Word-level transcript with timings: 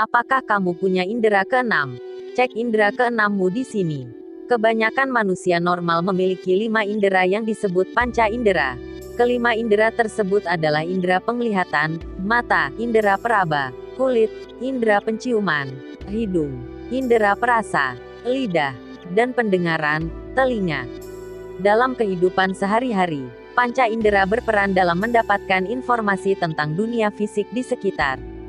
Apakah 0.00 0.40
kamu 0.40 0.80
punya 0.80 1.04
indera 1.04 1.44
keenam? 1.44 2.00
Cek 2.32 2.56
indera 2.56 2.88
keenammu 2.88 3.52
di 3.52 3.60
sini. 3.60 4.08
Kebanyakan 4.48 5.12
manusia 5.12 5.60
normal 5.60 6.00
memiliki 6.00 6.56
lima 6.56 6.88
indera 6.88 7.28
yang 7.28 7.44
disebut 7.44 7.92
panca 7.92 8.24
indera. 8.24 8.80
Kelima 9.20 9.52
indera 9.52 9.92
tersebut 9.92 10.48
adalah 10.48 10.80
indera 10.88 11.20
penglihatan, 11.20 12.00
mata, 12.16 12.72
indera 12.80 13.20
peraba, 13.20 13.76
kulit, 14.00 14.32
indera 14.64 15.04
penciuman, 15.04 15.68
hidung, 16.08 16.56
indera 16.88 17.36
perasa, 17.36 17.92
lidah, 18.24 18.72
dan 19.12 19.36
pendengaran, 19.36 20.08
telinga. 20.32 20.88
Dalam 21.60 21.92
kehidupan 21.92 22.56
sehari-hari, 22.56 23.28
panca 23.52 23.84
indera 23.84 24.24
berperan 24.24 24.72
dalam 24.72 24.96
mendapatkan 24.96 25.68
informasi 25.68 26.40
tentang 26.40 26.72
dunia 26.72 27.12
fisik 27.12 27.44
di 27.52 27.60
sekitar. 27.60 28.39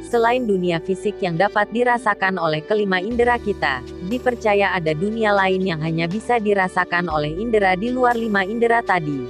Selain 0.00 0.48
dunia 0.48 0.80
fisik 0.80 1.20
yang 1.20 1.36
dapat 1.36 1.68
dirasakan 1.70 2.40
oleh 2.40 2.64
kelima 2.64 2.98
indera 2.98 3.36
kita, 3.36 3.84
dipercaya 4.08 4.72
ada 4.72 4.96
dunia 4.96 5.30
lain 5.36 5.62
yang 5.62 5.80
hanya 5.84 6.08
bisa 6.08 6.40
dirasakan 6.40 7.06
oleh 7.12 7.30
indera 7.36 7.76
di 7.76 7.92
luar 7.92 8.16
lima 8.16 8.42
indera 8.42 8.80
tadi. 8.80 9.28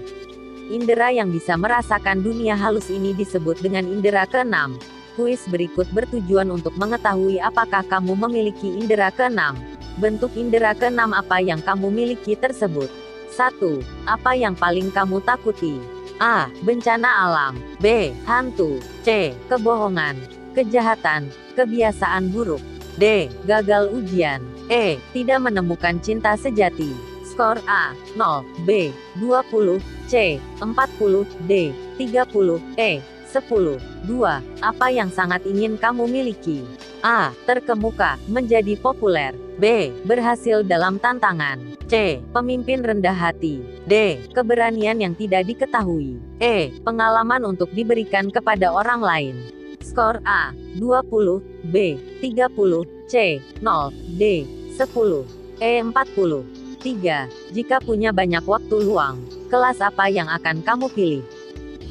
Indera 0.70 1.10
yang 1.10 1.34
bisa 1.34 1.58
merasakan 1.58 2.22
dunia 2.22 2.54
halus 2.54 2.88
ini 2.94 3.10
disebut 3.10 3.58
dengan 3.58 3.90
indera 3.90 4.22
keenam. 4.30 4.78
Kuis 5.18 5.42
berikut 5.50 5.90
bertujuan 5.90 6.48
untuk 6.48 6.72
mengetahui 6.78 7.42
apakah 7.42 7.82
kamu 7.82 8.14
memiliki 8.14 8.70
indera 8.78 9.10
keenam. 9.10 9.58
Bentuk 9.98 10.32
indera 10.38 10.72
keenam 10.72 11.10
apa 11.10 11.42
yang 11.42 11.58
kamu 11.60 11.90
miliki 11.90 12.38
tersebut. 12.38 12.88
1. 13.34 14.06
Apa 14.08 14.38
yang 14.38 14.54
paling 14.54 14.94
kamu 14.94 15.18
takuti? 15.26 15.82
A. 16.22 16.48
Bencana 16.62 17.28
alam. 17.28 17.58
B. 17.82 18.14
Hantu. 18.24 18.78
C. 19.02 19.34
Kebohongan. 19.50 20.39
Kejahatan. 20.50 21.30
Kebiasaan 21.54 22.34
buruk. 22.34 22.62
D. 22.98 23.30
Gagal 23.46 23.94
ujian. 23.94 24.42
E. 24.66 24.98
Tidak 25.14 25.38
menemukan 25.38 26.02
cinta 26.02 26.34
sejati. 26.34 26.90
Skor 27.30 27.62
A. 27.70 27.94
0. 28.18 28.42
B. 28.66 28.90
20. 29.22 29.78
C. 30.10 30.42
40. 30.58 31.26
D. 31.46 31.70
30. 31.98 32.58
E. 32.74 32.98
10. 33.30 33.78
2. 34.10 34.42
Apa 34.58 34.86
yang 34.90 35.06
sangat 35.14 35.46
ingin 35.46 35.78
kamu 35.78 36.10
miliki? 36.10 36.66
A. 37.06 37.30
Terkemuka, 37.46 38.18
menjadi 38.26 38.74
populer. 38.74 39.32
B. 39.62 39.94
Berhasil 40.02 40.66
dalam 40.66 40.98
tantangan. 40.98 41.62
C. 41.86 42.18
Pemimpin 42.34 42.82
rendah 42.82 43.14
hati. 43.14 43.62
D. 43.86 44.18
Keberanian 44.34 44.98
yang 44.98 45.14
tidak 45.14 45.46
diketahui. 45.46 46.18
E. 46.42 46.74
Pengalaman 46.82 47.46
untuk 47.46 47.70
diberikan 47.70 48.30
kepada 48.34 48.74
orang 48.74 49.00
lain. 49.02 49.59
Skor 49.90 50.22
A. 50.22 50.54
20. 50.78 51.66
B. 51.66 51.98
30. 52.22 53.10
C. 53.10 53.42
0. 53.58 53.90
D. 54.14 54.46
10. 54.78 55.26
E. 55.58 55.82
40. 55.82 56.46
3. 56.78 57.26
Jika 57.50 57.82
punya 57.82 58.14
banyak 58.14 58.46
waktu 58.46 58.86
luang, 58.86 59.18
kelas 59.50 59.82
apa 59.82 60.06
yang 60.06 60.30
akan 60.30 60.62
kamu 60.62 60.86
pilih? 60.94 61.24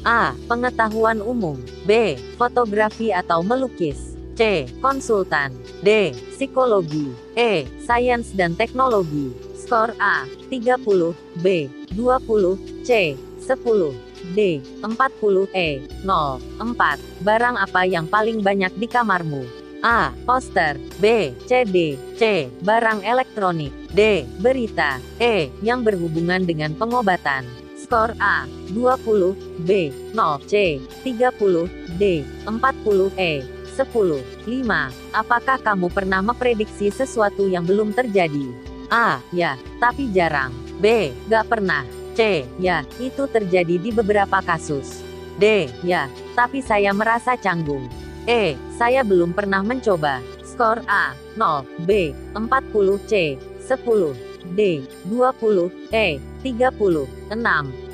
A. 0.08 0.32
Pengetahuan 0.48 1.20
umum. 1.20 1.60
B. 1.84 2.16
Fotografi 2.40 3.12
atau 3.12 3.44
melukis. 3.44 4.16
C. 4.32 4.64
Konsultan. 4.80 5.52
D. 5.84 6.16
Psikologi. 6.32 7.12
E. 7.36 7.68
Sains 7.84 8.32
dan 8.32 8.56
teknologi. 8.56 9.36
Skor 9.60 9.92
A. 10.00 10.24
30. 10.48 11.12
B. 11.44 11.68
20. 11.92 12.56
C. 12.80 13.12
10. 13.44 14.09
D. 14.36 14.60
40. 14.82 15.48
E. 15.56 15.84
0. 16.04 16.40
4. 16.58 17.24
Barang 17.24 17.56
apa 17.56 17.84
yang 17.84 18.06
paling 18.06 18.44
banyak 18.44 18.72
di 18.76 18.86
kamarmu? 18.86 19.42
A. 19.80 20.12
Poster. 20.28 20.76
B. 21.00 21.32
CD. 21.48 21.96
C. 22.16 22.52
Barang 22.60 23.00
elektronik. 23.00 23.72
D. 23.92 24.28
Berita. 24.38 25.00
E. 25.16 25.48
Yang 25.64 25.92
berhubungan 25.92 26.44
dengan 26.44 26.76
pengobatan. 26.76 27.48
Skor 27.80 28.12
A. 28.20 28.44
20. 28.72 29.64
B. 29.64 29.88
0. 30.12 30.40
C. 30.44 30.78
30. 31.02 31.68
D. 31.96 32.24
40. 32.44 33.08
E. 33.16 33.32
10. 33.72 34.20
5. 34.44 35.16
Apakah 35.16 35.58
kamu 35.64 35.88
pernah 35.88 36.20
memprediksi 36.20 36.92
sesuatu 36.92 37.48
yang 37.48 37.64
belum 37.64 37.96
terjadi? 37.96 38.52
A. 38.92 39.22
Ya, 39.32 39.56
tapi 39.80 40.12
jarang. 40.12 40.52
B. 40.82 41.14
Gak 41.30 41.48
pernah. 41.48 41.99
C. 42.20 42.44
Ya, 42.60 42.84
itu 43.00 43.24
terjadi 43.32 43.80
di 43.80 43.88
beberapa 43.96 44.44
kasus. 44.44 45.00
D. 45.40 45.72
Ya, 45.80 46.04
tapi 46.36 46.60
saya 46.60 46.92
merasa 46.92 47.32
canggung. 47.32 47.88
E. 48.28 48.60
Saya 48.76 49.00
belum 49.00 49.32
pernah 49.32 49.64
mencoba. 49.64 50.20
Skor 50.44 50.84
A. 50.84 51.16
0. 51.40 51.64
B. 51.88 52.12
40. 52.36 53.00
C. 53.08 53.40
10. 53.64 54.12
D. 54.52 54.84
20. 55.08 55.72
E. 55.96 56.20
36. 56.44 57.08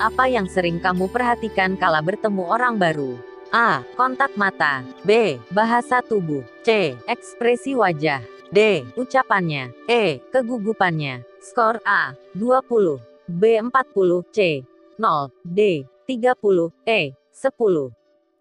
Apa 0.03 0.25
yang 0.27 0.51
sering 0.51 0.83
kamu 0.83 1.07
perhatikan 1.07 1.79
kala 1.79 2.03
bertemu 2.03 2.51
orang 2.51 2.83
baru? 2.83 3.15
A. 3.55 3.87
Kontak 3.95 4.35
mata. 4.35 4.83
B. 5.07 5.39
Bahasa 5.55 6.03
tubuh. 6.03 6.43
C. 6.67 6.99
Ekspresi 7.07 7.79
wajah. 7.79 8.27
D. 8.51 8.91
Ucapannya. 8.99 9.71
E. 9.87 10.19
Kegugupannya. 10.35 11.23
Skor 11.39 11.79
A. 11.87 12.11
20. 12.35 13.15
B. 13.27 13.59
40. 13.59 14.23
C. 14.31 14.63
0. 14.99 15.31
D. 15.43 15.83
30. 16.07 16.71
E. 16.87 17.11
10. 17.35 17.91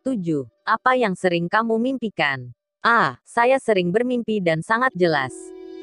7. 0.06 0.46
Apa 0.62 0.94
yang 0.94 1.18
sering 1.18 1.50
kamu 1.50 1.81
mimpikan? 1.81 2.53
A. 2.85 3.18
Saya 3.25 3.57
sering 3.57 3.90
bermimpi 3.90 4.38
dan 4.38 4.62
sangat 4.62 4.94
jelas. 4.94 5.34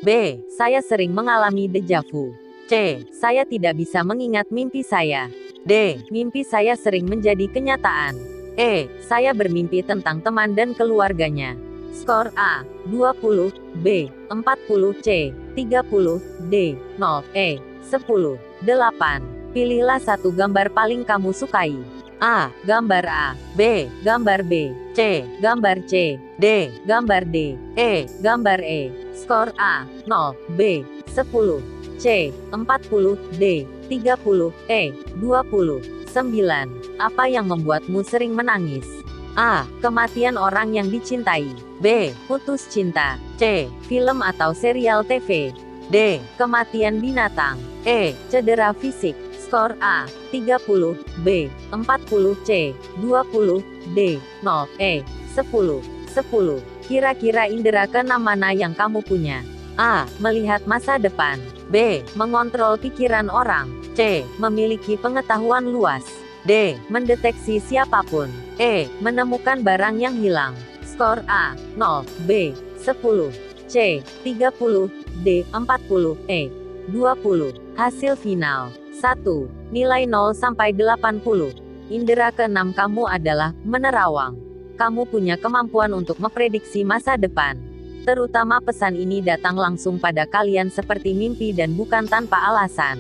B. 0.07 0.39
Saya 0.55 0.79
sering 0.79 1.11
mengalami 1.11 1.67
dejavu. 1.67 2.31
C. 2.71 3.03
Saya 3.11 3.43
tidak 3.43 3.75
bisa 3.75 4.07
mengingat 4.07 4.47
mimpi 4.55 4.87
saya. 4.87 5.27
D. 5.67 5.99
Mimpi 6.15 6.47
saya 6.47 6.79
sering 6.79 7.11
menjadi 7.11 7.51
kenyataan. 7.51 8.15
E. 8.55 8.87
Saya 9.03 9.35
bermimpi 9.35 9.83
tentang 9.83 10.23
teman 10.23 10.55
dan 10.55 10.79
keluarganya. 10.79 11.59
Skor 11.93 12.33
A. 12.35 12.65
20. 12.89 13.53
B. 13.85 14.11
40. 14.33 15.05
C. 15.05 15.31
30. 15.55 16.49
D. 16.49 16.77
0. 16.97 17.23
E. 17.37 17.61
10. 17.87 18.41
8. 18.65 19.53
Pilihlah 19.53 20.01
satu 20.01 20.33
gambar 20.33 20.73
paling 20.73 21.05
kamu 21.05 21.37
sukai. 21.37 21.77
A. 22.19 22.49
Gambar 22.65 23.05
A. 23.05 23.37
B. 23.53 23.93
Gambar 24.01 24.41
B. 24.49 24.73
C. 24.97 25.29
Gambar 25.45 25.85
C. 25.85 26.17
D. 26.41 26.73
Gambar 26.89 27.29
D. 27.29 27.61
E. 27.77 28.09
Gambar 28.25 28.65
E. 28.65 28.89
Skor 29.13 29.53
A. 29.61 29.85
0. 30.09 30.33
B. 30.57 30.81
10. 31.13 31.83
C. 32.01 32.33
40, 32.51 33.39
D. 33.39 33.69
30, 33.87 34.51
E. 34.67 34.83
20. 35.21 36.03
9. 36.09 36.99
Apa 36.99 37.25
yang 37.29 37.49
membuatmu 37.49 38.01
sering 38.05 38.33
menangis? 38.33 39.02
A. 39.33 39.65
Kematian 39.81 40.37
orang 40.37 40.77
yang 40.77 40.93
dicintai. 40.93 41.49
B. 41.81 42.13
Putus 42.29 42.69
cinta. 42.69 43.17
C. 43.41 43.69
Film 43.89 44.21
atau 44.21 44.53
serial 44.53 45.05
TV. 45.09 45.57
D. 45.89 46.21
Kematian 46.37 47.01
binatang. 47.01 47.57
E. 47.89 48.13
Cedera 48.29 48.77
fisik. 48.77 49.17
Skor 49.41 49.73
A. 49.81 50.05
30. 50.31 51.01
B. 51.25 51.49
40. 51.73 52.37
C. 52.45 52.77
20. 53.01 53.65
D. 53.97 54.21
0. 54.45 54.69
E. 54.77 55.01
10. 55.33 55.81
10. 56.13 56.61
Kira-kira 56.85 57.49
indera 57.49 57.89
keenam 57.89 58.21
mana 58.21 58.53
yang 58.53 58.77
kamu 58.77 59.01
punya? 59.01 59.41
A. 59.81 60.05
Melihat 60.21 60.69
masa 60.69 61.01
depan. 61.01 61.41
B. 61.73 62.05
Mengontrol 62.21 62.77
pikiran 62.77 63.33
orang. 63.33 63.73
C. 63.97 64.29
Memiliki 64.37 65.01
pengetahuan 65.01 65.73
luas. 65.73 66.05
D. 66.43 66.75
Mendeteksi 66.91 67.63
siapa 67.63 68.03
pun. 68.03 68.27
E. 68.59 68.91
Menemukan 68.99 69.63
barang 69.63 70.03
yang 70.03 70.19
hilang. 70.19 70.59
Skor 70.83 71.23
A. 71.31 71.55
0. 71.79 72.03
B. 72.27 72.51
10. 72.83 73.31
C. 73.71 74.03
30. 74.27 74.91
D. 75.23 75.47
40. 75.55 76.19
E. 76.27 76.51
20. 76.91 77.79
Hasil 77.79 78.19
final. 78.19 78.75
1. 78.99 79.71
Nilai 79.71 80.03
0 80.11 80.35
sampai 80.35 80.75
80. 80.75 81.55
Indera 81.95 82.35
keenam 82.35 82.75
kamu 82.75 83.07
adalah 83.07 83.55
menerawang. 83.63 84.35
Kamu 84.75 85.07
punya 85.07 85.39
kemampuan 85.39 85.95
untuk 85.95 86.19
memprediksi 86.19 86.83
masa 86.83 87.15
depan. 87.15 87.55
Terutama 88.03 88.59
pesan 88.59 88.99
ini 88.99 89.23
datang 89.23 89.55
langsung 89.55 90.03
pada 90.03 90.27
kalian 90.27 90.75
seperti 90.75 91.15
mimpi 91.15 91.55
dan 91.55 91.79
bukan 91.79 92.11
tanpa 92.11 92.51
alasan. 92.51 92.99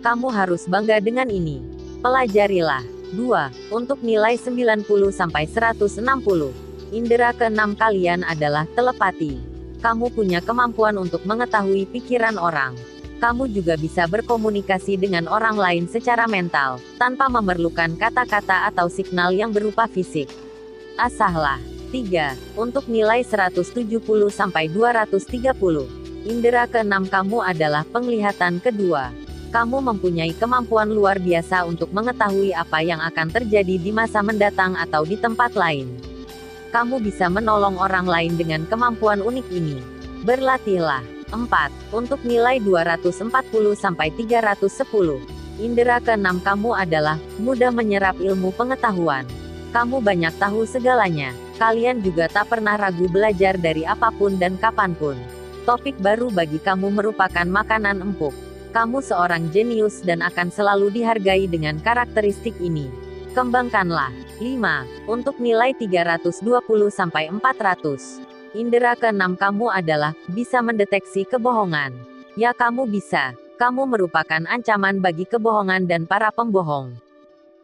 Kamu 0.00 0.32
harus 0.32 0.64
bangga 0.64 0.96
dengan 1.04 1.28
ini. 1.28 1.73
Pelajarilah. 2.04 2.84
2. 3.16 3.72
Untuk 3.72 4.04
nilai 4.04 4.36
90-160. 4.36 5.96
Indera 6.92 7.32
keenam 7.32 7.72
kalian 7.72 8.20
adalah 8.28 8.68
telepati. 8.76 9.40
Kamu 9.80 10.12
punya 10.12 10.44
kemampuan 10.44 11.00
untuk 11.00 11.24
mengetahui 11.24 11.88
pikiran 11.88 12.36
orang. 12.36 12.76
Kamu 13.24 13.48
juga 13.48 13.80
bisa 13.80 14.04
berkomunikasi 14.04 15.00
dengan 15.00 15.32
orang 15.32 15.56
lain 15.56 15.88
secara 15.88 16.28
mental, 16.28 16.76
tanpa 17.00 17.32
memerlukan 17.32 17.96
kata-kata 17.96 18.68
atau 18.68 18.92
signal 18.92 19.32
yang 19.32 19.48
berupa 19.48 19.88
fisik. 19.88 20.28
Asahlah. 21.00 21.56
3. 21.88 22.36
Untuk 22.52 22.84
nilai 22.84 23.24
170-230. 23.24 24.28
Indera 26.28 26.68
keenam 26.68 27.08
kamu 27.08 27.40
adalah 27.40 27.88
penglihatan 27.88 28.60
kedua. 28.60 29.23
Kamu 29.54 29.86
mempunyai 29.86 30.34
kemampuan 30.34 30.90
luar 30.90 31.22
biasa 31.22 31.62
untuk 31.62 31.94
mengetahui 31.94 32.50
apa 32.50 32.82
yang 32.82 32.98
akan 32.98 33.30
terjadi 33.30 33.78
di 33.78 33.94
masa 33.94 34.18
mendatang 34.18 34.74
atau 34.74 35.06
di 35.06 35.14
tempat 35.14 35.54
lain. 35.54 35.94
Kamu 36.74 36.98
bisa 36.98 37.30
menolong 37.30 37.78
orang 37.78 38.02
lain 38.02 38.34
dengan 38.34 38.66
kemampuan 38.66 39.22
unik 39.22 39.46
ini. 39.54 39.78
Berlatihlah. 40.26 41.06
4. 41.30 41.70
Untuk 41.94 42.18
nilai 42.26 42.58
240-310. 42.66 45.22
Indera 45.62 46.02
keenam 46.02 46.42
kamu 46.42 46.74
adalah 46.74 47.14
mudah 47.38 47.70
menyerap 47.70 48.18
ilmu 48.18 48.50
pengetahuan. 48.58 49.22
Kamu 49.70 50.02
banyak 50.02 50.34
tahu 50.34 50.66
segalanya. 50.66 51.30
Kalian 51.62 52.02
juga 52.02 52.26
tak 52.26 52.50
pernah 52.50 52.74
ragu 52.74 53.06
belajar 53.06 53.54
dari 53.54 53.86
apa 53.86 54.10
pun 54.10 54.34
dan 54.34 54.58
kapan 54.58 54.98
pun. 54.98 55.14
Topik 55.62 55.94
baru 56.02 56.26
bagi 56.34 56.58
kamu 56.58 56.90
merupakan 56.90 57.46
makanan 57.46 58.02
empuk. 58.02 58.43
Kamu 58.74 58.98
seorang 58.98 59.54
jenius 59.54 60.02
dan 60.02 60.18
akan 60.18 60.50
selalu 60.50 60.90
dihargai 60.90 61.46
dengan 61.46 61.78
karakteristik 61.78 62.58
ini. 62.58 62.90
Kembangkanlah. 63.30 64.10
5. 64.42 65.06
Untuk 65.06 65.38
nilai 65.38 65.78
320-400. 65.78 67.38
Indera 68.58 68.98
keenam 68.98 69.38
kamu 69.38 69.70
adalah 69.70 70.10
bisa 70.34 70.58
mendeteksi 70.58 71.22
kebohongan. 71.22 71.94
Ya 72.34 72.50
kamu 72.50 72.90
bisa. 72.90 73.38
Kamu 73.62 73.86
merupakan 73.86 74.42
ancaman 74.50 74.98
bagi 74.98 75.22
kebohongan 75.22 75.86
dan 75.86 76.10
para 76.10 76.34
pembohong. 76.34 76.98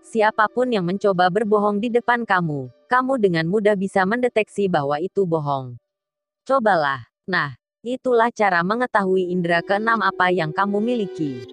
Siapa 0.07 0.47
pun 0.47 0.71
yang 0.71 0.87
mencoba 0.87 1.27
berbohong 1.27 1.83
di 1.83 1.91
depan 1.91 2.23
kamu, 2.23 2.71
kamu 2.87 3.19
dengan 3.19 3.51
mudah 3.51 3.75
bisa 3.75 4.07
mendeteksi 4.07 4.71
bahwa 4.71 5.03
itu 5.03 5.27
bohong. 5.27 5.75
Cobalah. 6.47 7.11
Nah, 7.27 7.60
itulah 7.81 8.29
cara 8.29 8.61
mengetahui 8.61 9.33
indera 9.33 9.65
keenam 9.65 10.05
apa 10.05 10.29
yang 10.29 10.53
kamu 10.53 10.79
miliki. 10.85 11.49